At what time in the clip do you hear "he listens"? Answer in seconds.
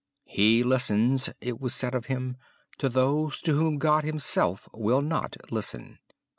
0.25-1.29